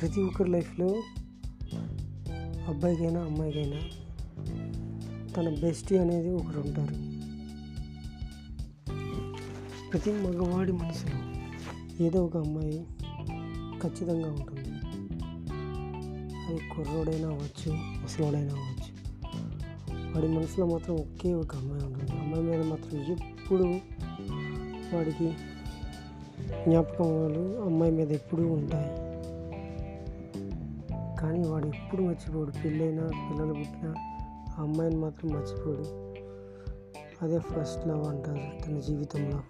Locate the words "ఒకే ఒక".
20.96-21.56